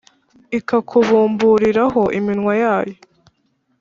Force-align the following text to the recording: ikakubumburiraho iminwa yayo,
ikakubumburiraho 0.57 2.01
iminwa 2.19 2.53
yayo, 2.63 2.95